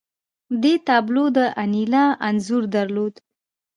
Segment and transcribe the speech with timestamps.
[0.61, 3.13] دې تابلو د انیلا انځور درلود